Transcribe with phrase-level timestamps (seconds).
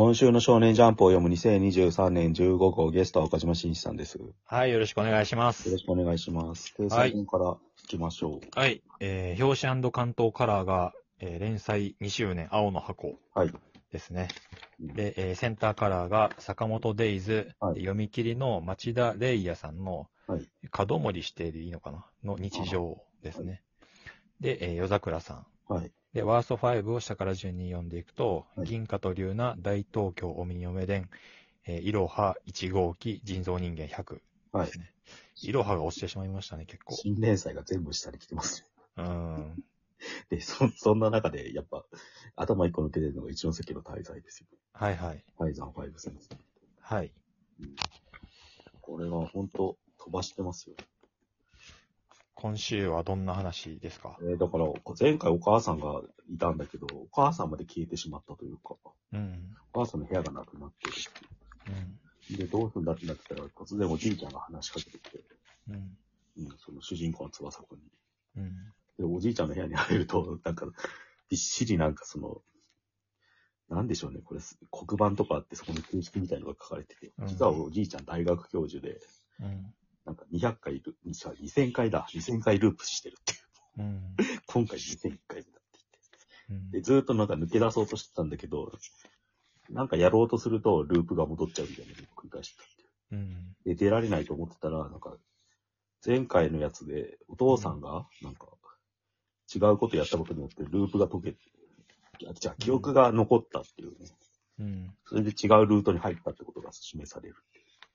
[0.00, 4.14] 今週の少年ジャンプを読む2023年15号ゲストは岡島真一さんです。
[4.14, 5.76] よはい、よろしくお願いしますろ。
[5.76, 6.74] しくお願いします。
[6.78, 7.44] で、はい最近から
[7.84, 8.58] 聞きましょう。
[8.58, 13.52] はい、えー、表紙関東カラーが、えー連載2周年、青の箱はい。
[13.92, 14.28] ですね。
[14.80, 20.48] うんで、えーセンターカラーが坂本デイズ、はい読み切りの町田レイヤさんの、はい
[20.88, 22.06] 門森してでいいのかな？
[22.24, 23.60] の日常ですね。
[24.40, 25.74] で、えー夜桜さん。
[25.74, 25.92] はい。
[26.12, 31.08] で、ワースト5を下から順に読んでいくと、はい銀河と龍な大東京おみにおめでん、
[31.66, 34.20] えー、いろは1号機人造人間100
[34.52, 34.70] はい。
[35.42, 36.94] いろはが落ちてしまいましたね、結構。
[36.94, 38.64] 新連載が全部下に来てます。
[38.96, 39.64] うん。
[40.30, 41.84] で、そ、そんな中で、やっぱ、
[42.36, 44.58] 頭一個抜けてるのが一ノ関の滞在ですよね。
[44.72, 45.24] はいはい。
[45.38, 46.36] 泰山5先生。
[46.80, 47.12] はい。
[48.80, 50.76] これは本当飛ばしてますよ。
[52.40, 54.16] 今週はどんな話ですか？
[54.22, 54.64] えーだから、
[54.98, 58.76] 前回お母さんがいたんだけど、お母さんまで消えてしまったというか、
[59.12, 59.54] うん。
[59.74, 60.88] お母さんの部屋がなくなって
[62.30, 62.38] る。
[62.38, 65.22] で、どうするんだってなってたら、突然おじいちゃんが話しかけてきて、
[65.68, 65.74] うん。
[66.38, 67.84] うん、その主人公の翼くんに。
[68.36, 68.52] うん。
[68.96, 70.66] で、おじいちゃんの部屋に入ると、なんか、
[71.28, 72.40] びっしりなんかその、
[73.68, 78.98] なんでしょうね、これ、黒板とかあって、そこに形式みたいのが書かれてて、うん実はおじいちゃん大学教授で、
[79.40, 79.74] うん。
[80.32, 83.40] なんか200回ル、じゃあ2000回だ、2000回ループしてるっていう。
[83.78, 84.16] うん。
[84.46, 85.80] 今回2001回目だって
[86.50, 86.76] うん言って。
[86.78, 88.72] で、ずーっとなんか抜け出そうとしてたんだけど、
[89.70, 92.88] なんかやろうとすると、ループが戻っちゃうみたいなのを繰り返してたっていう。
[93.12, 93.56] うん。
[93.64, 95.16] で、出られないと思ってたら、なんか、
[96.04, 98.48] 前回のやつで、お父さんが、なんか、
[99.54, 101.38] 違うことやったことによって、ループが解けて、
[102.34, 104.10] じゃあ、記憶が残ったっていうね。
[104.58, 104.94] うん。
[105.04, 107.36] それで違うルートに入ったってことが示される。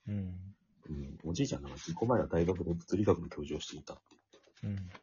[0.08, 0.55] うん。
[0.88, 1.18] うん。
[1.24, 4.02] おじいちゃんなんか、自己前は大学で物理学の教授をしていたって
[4.64, 4.76] うん。
[4.76, 5.00] 言って。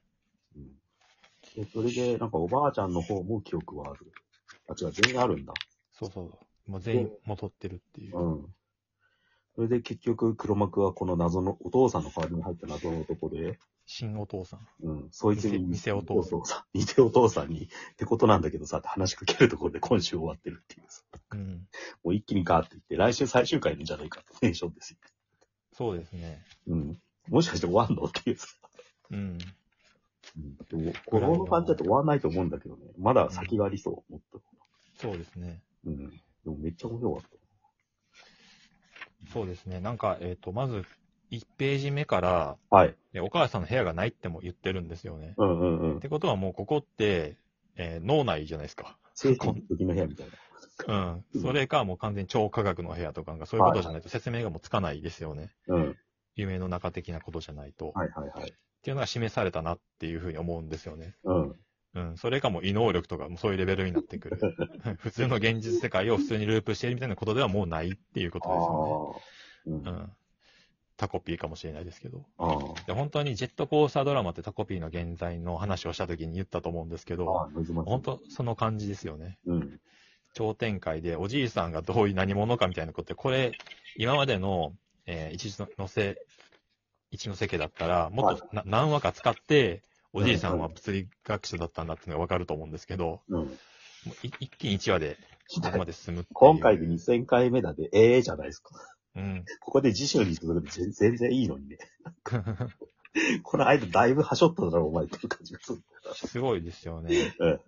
[1.57, 1.63] うん。
[1.65, 4.11] で、それで、なんかおばあちゃんの方も記憶はある。
[4.69, 5.53] あ、違う、全員あるんだ。
[5.91, 6.71] そうそう。
[6.71, 8.17] もう全員戻ってるっていう。
[8.17, 8.55] うん。
[9.55, 14.67] それで結局、黒幕はこの謎の、お父さんの代わりに入った謎の男で、新お父さん。
[14.81, 15.07] うん。
[15.11, 16.79] そいつに、偽偽お父さん。
[16.79, 17.67] 偽お父さんに、っ
[17.97, 21.03] てことなんだけどさ、って話しかけるところで今週終わってるっていうさ。
[21.33, 21.67] うん。
[22.03, 24.99] もう一気にガーって言って、来週最終回なんじゃないかってテンションですよ。
[25.75, 26.41] そうですね。
[26.67, 26.97] うん。
[27.29, 28.03] もしかして終わんの？
[28.05, 28.47] っていうさ。
[29.11, 29.37] うん。
[30.37, 30.57] うん。
[30.69, 32.81] でも、この感じだと終わんないと思うんだけどね。
[32.97, 34.41] まだ先がありそう、もっと。
[34.97, 35.61] そうですね。
[35.85, 36.09] うん。
[36.09, 37.23] でもめっちゃ面白かっ
[39.31, 39.79] そうですね。
[39.79, 40.83] なんか、えっ、と、まず、
[41.31, 42.75] 1ページ目から、た。
[42.75, 42.95] はい。
[43.13, 45.33] でお母さんの部屋がないっても言ってるんですよね。
[45.37, 45.99] うんうんうんっ。
[45.99, 47.37] てことはもうここって、
[47.75, 48.97] えー脳内じゃないですか。
[49.13, 50.33] 精神的な部屋みたいな。
[50.87, 51.41] うん。
[51.41, 55.51] それかもう完全に超科学の部屋とかがそういうことじゃないと説明がもうつかないですよね。
[55.67, 55.97] うん。
[56.35, 57.91] 夢の中的なことじゃないと。
[57.93, 58.49] はいはいはい。
[58.49, 58.53] っ
[58.83, 61.15] ていうのが示されたなっていうふうに思うんですよね。
[61.23, 61.55] うん。
[61.95, 62.17] うん。
[62.17, 64.39] それかもう異能力とかもそういうレベルになってくる。
[64.99, 69.91] 普通の現実世界を普通にループしているみたいなことではもうないっていうこあとですよね。
[69.91, 70.11] うん。
[71.03, 72.23] タコピーかもしれないですけど。
[72.37, 77.49] あで本当にジェットコースタードラマってタコピーの現在の話をした時に言ったと思うんですけど、あ、
[77.83, 79.37] 本当その感じですよね。
[79.45, 79.81] うん。
[80.33, 83.51] 超展開で、おじいさんがどういう何者かみたいなことって、これ、
[83.97, 84.73] 今までの、
[85.05, 86.17] えー一ノ瀬、
[87.11, 89.83] 一ノ瀬家だったら、もっとな、何話か使って、
[90.13, 93.37] おじいさんは物理学者だったんだっていうのがわかると思うんですけど、うん。
[93.39, 93.45] も
[94.23, 95.17] うい一気に1話で、
[95.61, 96.25] ここまで進む。
[96.31, 98.92] 今回で2000回目だで、ええじゃないですか。
[99.15, 99.45] うん。
[99.59, 101.77] ここで次週にするの全全然いいのにね。
[103.43, 105.83] この間だいぶはしょっただろ、お前っていう感じがする。
[106.13, 107.35] すごいですよね。
[107.39, 107.59] うん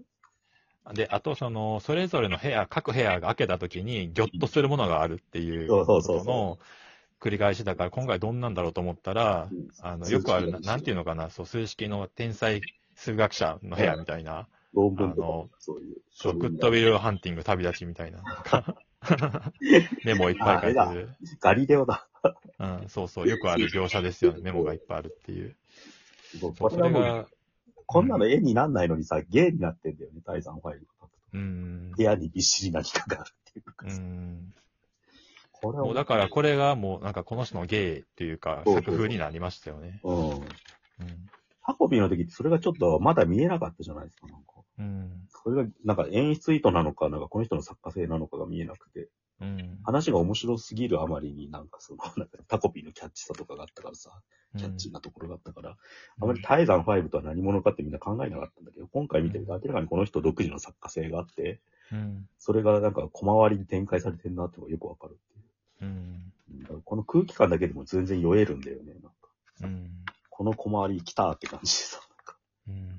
[0.94, 6.60] で、あと、その、それぞれの部屋、各部屋が開けた時に、ぎょっとするものがあるっていうそうこそうそうそうとの
[7.20, 12.62] 繰り返しだから、今回どんなんだろうと思ったら、うんあの、よくあるな、んていうのかな、そう、数式の天才
[12.96, 15.96] 数学者の部屋みたいな、論文とあのか、そういう。
[16.24, 18.76] ッドウィルハンティング旅立ちみたいな、なんか
[20.06, 21.10] メモいっぱい書いてる。
[21.40, 22.08] ガリレオだ。
[22.60, 24.42] うん、そうそう、よくある描写ですよね。
[24.44, 25.56] メモがいっぱいあるっていう。
[26.58, 27.28] これが、
[27.86, 31.08] こんなの絵になんないのにさ、芸になってんだよね、タイザンファイルが。
[31.34, 34.02] うん、部屋にびっしり何かがあるっていうかうさ。
[34.02, 34.54] ん。
[35.52, 40.00] これはもうだからこれがもうなんかこの人の芸っていうか作風になりましたよね。
[40.04, 40.30] うん。
[40.30, 40.44] うん。
[41.66, 44.55] タコピーの時ってそれがちょっとまだ見えなかったじゃないですか、なんか。
[44.80, 45.28] うん。
[45.30, 49.10] それが、なんか演出意図なのか、なんかこの人の作家性なのかが見えなくて、
[49.42, 49.80] うん。
[49.84, 54.22] 話が面白すぎるあまりになんかその、 なんかタコピーのキャッチさとかがあったからさ、
[54.58, 55.78] キャッチーなところがあったから、
[56.22, 61.60] あまりタイザン5とは何者かってみんな考えなかったんだけど、今回見てると明らかにこの人独自の作家性があって、
[61.92, 62.30] うん。
[62.38, 65.46] それがなんか小回りに展開されてるなってのがよくわかるっていう
[65.82, 66.82] うん。
[66.84, 69.12] この空気感だけでも全然酔えるんだよね、なんか。
[69.64, 70.06] うん。
[70.30, 72.38] この小回り来たって感じでさ、なんか。
[72.70, 72.95] うん。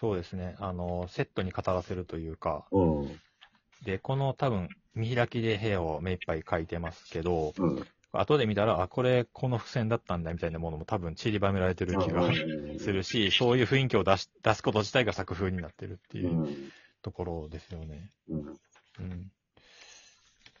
[0.00, 0.56] そうですね。
[0.60, 3.20] あの、セットに語らせるというか、うん。
[3.82, 7.78] で、この多分、見開きで部屋を目いっぱい描いてますけど、うん。
[8.12, 12.22] 後で見たら、あ、これ、この付箋だったんだみたいなものも多分散りばめられてる気が
[12.78, 16.22] するし、そういう雰囲気を出し出すこと自体が作風になってるってう。
[16.22, 16.70] いうん
[17.02, 18.10] ところですよね。
[18.28, 18.56] うん。
[19.00, 19.30] うん。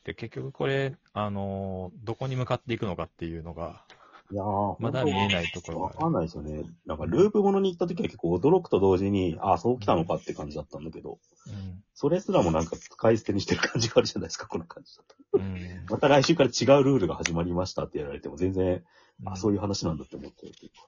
[0.04, 3.84] で、結局これ、あのーどこに向かっていくのかっていうのが、
[4.32, 6.62] いやーまだ見えないところがわかんないですよね。
[6.86, 11.18] なんか、ループものに行った時は結構驚くと同時に、ああ、そう来たのかって感じだったんだけど、
[11.48, 11.82] うん。
[11.94, 15.16] それすらもなんか使い捨てにしてる感じがあるじゃないですか、この感じだと。
[15.34, 15.86] うん。
[15.88, 18.84] また来週から違うルールが始まりましたってやられても全然、
[19.24, 20.86] あ、そういいう話なんだって思っちゃうっていうか。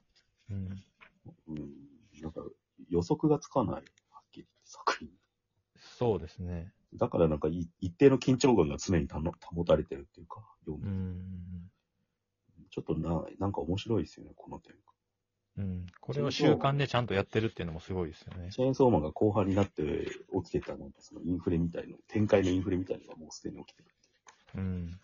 [0.51, 0.83] うん。
[1.49, 1.57] うん。
[1.57, 2.21] うん。
[2.21, 2.41] なんか、
[2.89, 3.83] 予測がつかない、はっ
[4.31, 5.09] きり作品。
[5.97, 6.71] そうですね。
[6.95, 11.32] だからなんかい、一定の緊張感が常にたの保たれてるっていうか、読うむん。
[12.73, 14.73] ちょっとな、なんか面白いですよね、この点。
[15.57, 15.85] うん。
[16.01, 18.49] これを習慣でちゃんとやってるっていうのもすごいですよね。
[18.49, 20.07] チェーンソーマンが後半になって
[20.43, 23.89] 起きてたなんかそのインフレみたいな、展開のインフレみたいなのがもうすでに起きてる。
[24.55, 24.99] うん。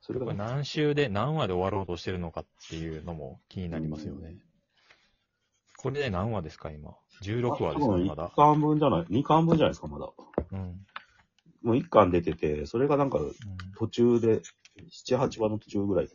[0.00, 4.38] それがこれ何週で何話で終わろうとしてるのかっていうのも気になりますよね。
[5.76, 8.34] これで何話ですか、今？16話ですか、まだ1。
[8.34, 10.10] 巻分じゃない、2巻分じゃないですか、まだ。
[10.52, 10.86] うん。
[11.62, 13.34] もう1巻出てて、それがなんかうん
[13.76, 14.40] 途中で、
[15.06, 16.14] 7、8話の途中ぐらいで。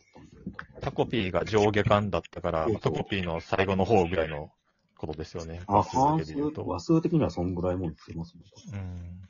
[0.82, 4.50] タコピーが上下巻だったからタコピーの最後の方ぐらいの
[4.96, 5.62] ことですよね。
[5.66, 6.66] あ、半数けで言う、と。
[6.66, 8.78] 話数的にはそんぐらいもんってますもん。
[8.78, 9.28] うん。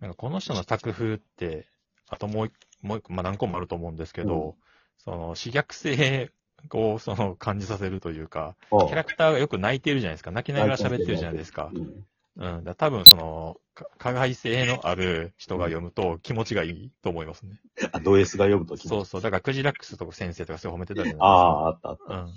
[0.00, 1.66] なんかこの人の作風って、
[2.08, 4.54] あともう一もう一個、まあ何個もあると思うんですけど、うん
[4.98, 6.30] その、刺激性
[6.72, 10.30] をその感じさせるというか、あキャラクターがよく泣いてるじゃないですか。
[10.30, 11.78] 泣きながら喋ってるじゃないですかう。
[11.78, 12.06] ん。
[12.36, 12.64] うん。
[12.64, 17.60] だ多分その、か加害性のある人が読むと気持ちがいいと思いますね。
[17.92, 19.20] あ、ド S が読むときそうそう。
[19.20, 21.26] だからクジラックスとか先生とかすごい褒めてたじゃないですか。
[21.26, 22.14] ああ、あったあった。
[22.14, 22.26] うん。
[22.26, 22.36] だか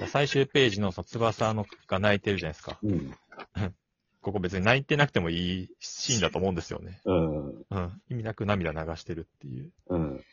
[0.00, 2.78] ら最終ページのその翼のが泣いてるじゃないですか。
[2.82, 3.14] うん。
[4.20, 7.00] ここ別に泣いてなくてもいいシーンだと思うんですよね。
[7.04, 7.48] うん。
[7.48, 8.02] うん。
[8.10, 9.72] 意味なく涙流してるっていう。
[9.88, 10.00] うん。
[10.00, 10.24] うん。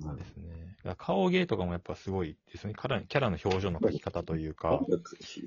[0.00, 0.70] なるですね。
[0.96, 2.74] 顔芸とかもやっぱすごいですね。
[2.74, 4.80] キャラキャラの表情の描き方というか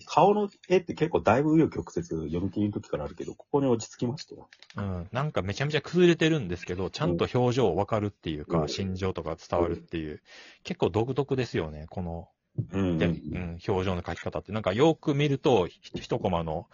[0.06, 4.48] 顔の絵って結構だいぶ紆余曲折読み切りの時からあるけど、ここに落ち着きましたよ。
[4.78, 5.08] うん。
[5.12, 10.22] なんかめちゃめちゃ崩れてるんですけど、ちゃんと表情わかるっていうか、うん心情とか伝わるっていう、
[10.64, 12.30] 結構独特ですよね、この、
[12.72, 14.52] うんでうん、表情の描き方って。
[14.52, 16.68] なんかよく見ると、ひ一コマの、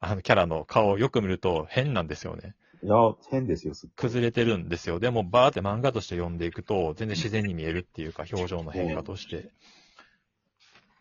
[0.00, 2.54] あの、キャラの顔をよく見ると変なんですよね。
[2.82, 2.96] いや、
[3.30, 4.98] 変ですよ、すっごい崩れてるんですよ。
[4.98, 9.50] でも、バーって漫画として読んでいくと、全然自然に見えるっていうか、表情の変化として。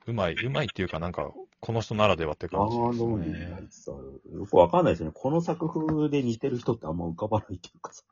[0.06, 4.39] うまい、うまいっていうか、なんか、この人ならではってあ感じーですよどうになねある。
[4.39, 5.12] よくわかんないですよね。
[5.16, 8.04] この作風で似てる人ってあんま浮かばないっていうかさ。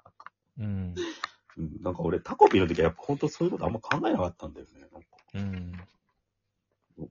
[0.60, 0.96] うん。
[1.58, 4.82] うん、なんか俺、タコピーの時はやっぱ本当そういうことあんま考えなかったんだよね。
[4.82, 5.74] なんかうん。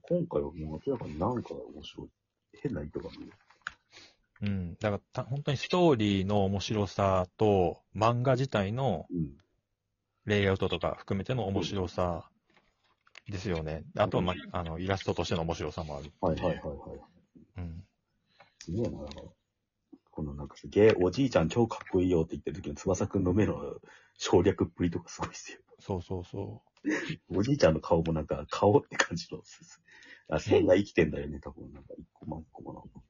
[0.01, 2.07] 今回はもう明らかになんか面白い。
[2.61, 3.31] 変な意図が見える。
[4.41, 4.75] うん。
[4.75, 9.37] だからた、本当にストーリーの面白さと、漫画自体のうん。
[10.25, 12.29] レイアウトとか含めての面白さ
[13.27, 13.83] ですよね。
[13.97, 16.11] あとは、まあ、あの、イラストとしての面白さもある。
[16.21, 16.99] はいはいはいはい。
[17.57, 17.83] うん。
[18.59, 19.21] すげえな、だから。
[20.11, 23.79] このなんかすげえ、おじいちゃん超かっこいいよって言ってる時の翼くんの目の
[24.17, 25.59] 省略っぷりとかすごいですよ。
[25.79, 26.61] そうそうそ
[27.29, 29.41] おじいちゃんの顔もなんか顔って感じの。
[30.29, 31.71] あ線が生きてんだよね、多分。
[31.73, 32.79] なんか一個も一個もな。
[32.81, 33.08] う。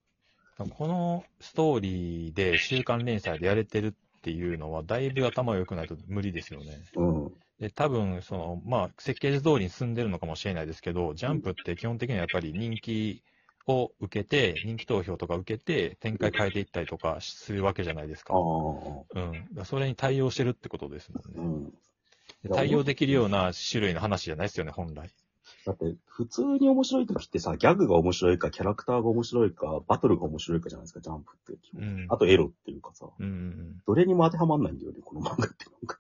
[0.68, 6.82] このストーリーで週刊連載でやれてるっていうのは、だいぶ頭良くないと無理ですよね。
[6.96, 7.32] うん。
[7.60, 13.22] で、多分、その、まあ、設計図通りに進んでるのかもしれないですけど、ジャンプって基本的にはやっぱり人気
[13.68, 18.34] を受けて、人気投票とか受けて、展開変えていったりとかするわけじゃないですか。
[18.36, 19.66] うん。
[19.66, 21.42] それに対応してるってことですもんね。
[21.42, 21.74] うん。
[22.44, 25.10] で対応できるような種類の話じゃないですよね、本来。
[25.66, 31.60] だって、普通に面白い時ってさ、ギャグが面白いか、キャラクターが面白いか、バトルが面白いかじゃないですか、ジャンプって。
[31.76, 32.06] うん。
[32.10, 35.98] あとエロっていうかさ、うんうんどれにも当てはまんないんだよね、この漫画ってなんか。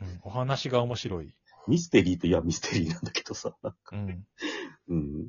[0.00, 0.08] うん。
[0.08, 0.20] うん。
[0.24, 1.32] お話が面白い。
[1.68, 4.26] ミステリーといやミステリーなんだけどさ、なんかうん。
[4.88, 5.28] うん。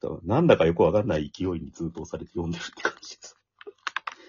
[0.00, 3.36] だなんだかよくわかんない勢いにずっと押されて読んでるって感じです。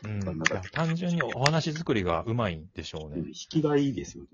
[0.04, 0.44] うん。
[0.72, 3.20] 単純にお話作りがうまいんでしょうね。
[3.20, 4.30] うん引きがいいですよね。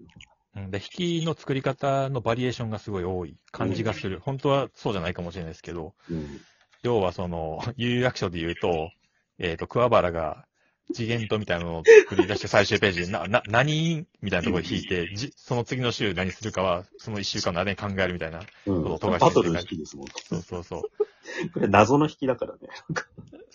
[0.56, 0.72] うん。
[0.72, 4.20] で、引きの作り方のバリエーションがすごい多い感じがする。
[4.20, 6.42] 本当はそうじゃないかもしれないですけど、うん。
[6.84, 8.92] 要はその、 有役所で言うと、
[9.38, 10.46] えっ、と、桑原が
[10.94, 14.06] 次元とみたいなのを作り出して最終ページで、な、な、何？
[14.22, 18.40] みたいなところで引いて、じ、その次の週何するかは、その一週間の間に考えるみたいな。
[18.40, 18.84] うん。
[18.84, 20.08] そう富樫バトルの引きですもん。
[20.08, 20.82] そうそうそう。
[21.54, 22.60] これ謎の引きだからね。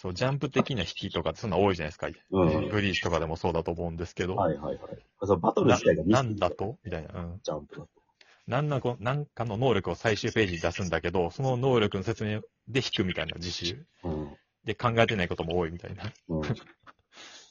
[0.07, 2.07] そう、ジャンプ的な引きとかそんな多いじゃないですか。
[2.31, 5.05] うんブリーチとかでもそうだと思うんですけど、はいはいはい。
[5.21, 6.79] そのバトルな自体がミステリーなんだと？
[6.85, 7.21] みたいな。
[7.21, 7.41] うん。
[7.43, 7.89] ジャンプだと。
[8.47, 13.85] なんなこ、なんかの能力を最終ページに出すんだけど、その能力の説明で引くみたいな自習。
[14.05, 14.37] うん。
[14.65, 16.05] で考えてないことも多いみたいな。
[16.29, 16.45] うん。
[16.45, 16.49] い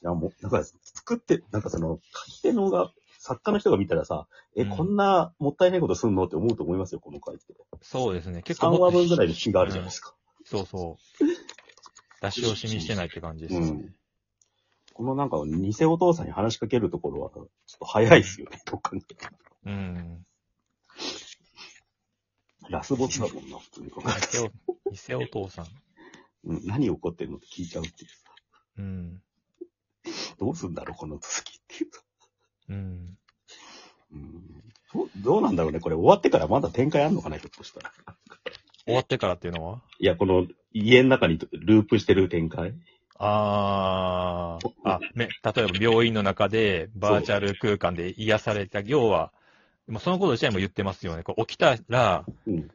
[0.02, 6.26] や、もう、なんか、作って、なんかその、書き手のが、作家の人が見たらさ、え、うんこんなもったいないことすんの？
[6.26, 7.56] って思うと思いますよ、この回って。
[7.82, 8.42] そうですね。
[8.44, 10.14] 結構3もっと話分ぐらいの日があるじゃないですか。
[10.46, 11.26] そうそう。
[12.30, 13.68] 出し惜しみしてないって感じですよね。
[13.68, 13.96] うん
[14.96, 17.48] このなんか、偽お父さんに話しかけるところは、ちょっ
[17.80, 19.04] と早いですよね、 どっかに。
[19.66, 20.26] うん。
[22.70, 25.68] ラスボスだもんな、普通に考え偽お父さん。
[26.48, 28.36] うん、何起こってんのって聞いちゃうっていうさ。
[28.78, 29.22] うん。
[30.40, 32.02] どうすんだろう、この続きっていうさ。
[32.70, 33.18] うん。
[34.14, 37.92] うんどどうなんだろうね、これ終わってからまだ展開あんのかな、ひょっとしたら。
[38.86, 39.82] 終わってからっていうのは？
[40.00, 42.74] いや、この家の中にループしてる展開？
[43.18, 44.72] あー。
[44.84, 49.32] あ、め、例えば病院の中でバーチャル空間で癒された、要は、
[49.88, 51.24] もうそのこと自体も言ってますよね。
[51.24, 52.70] こう起きたら、うん。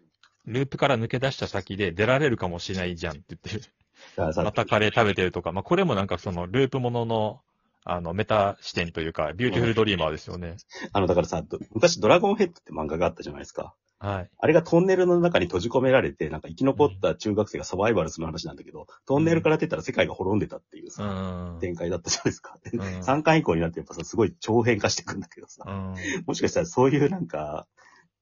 [0.47, 3.73] ループから抜け出した先で出られるかもしれないじゃんって言ってる。
[4.43, 7.43] またカレー食べてるとか、まあ、これもなんかそのループものの、
[7.85, 10.57] あの、メタ視点というか、ビューティフルドリーマーですよね。
[10.93, 13.75] あの、だからさ、ど昔ドラゴンヘッドって漫画があったじゃないですか。
[13.99, 14.31] はい。
[14.39, 21.59] あれがトンネルの中に閉じ込められて、なんか生き残った中学生がサバイバルする話なんだけど、トンネルから出たら世界が滅んでたっていううさ、ん。
[21.61, 22.59] 展開だったじゃないですか。
[22.65, 25.95] でうん3巻以降になってやっぱさ、すごい長編化してくんだけどさ、うん。
[26.27, 27.67] もしかしたらそういうなんか、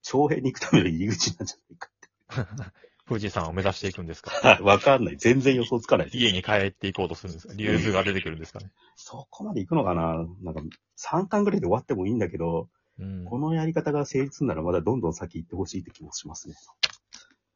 [0.03, 2.73] 長編に行くための入り口なんじゃないか
[3.09, 4.59] 富士山を目指していくんですか？
[4.63, 5.17] わかんない。
[5.17, 6.17] 全然予想つかないです。
[6.19, 7.55] 家に帰っていこうとするんですか？
[7.57, 8.71] リューズが出てくるんですかね？
[8.97, 10.25] そこまで行くのかな？
[10.43, 10.63] なんか、
[10.99, 13.25] 3巻ぐらいで終わってもいいんだけど、うん。
[13.25, 16.55] このやり方が成立するならまだどんどん先行ってほしいって気もしますね。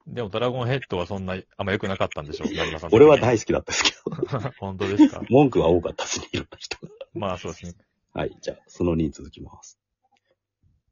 [0.06, 2.48] でもドラゴンヘッドはそんな、あんま良くなかったんでしょう。
[2.90, 3.92] 俺は大好きだったですけ
[4.40, 5.22] ど、 本当ですか？
[5.30, 6.92] 文句は多かったですね、いろんな人が。
[7.14, 7.74] まあそうですね。
[8.12, 9.78] はい、じゃあ、その2に続きます。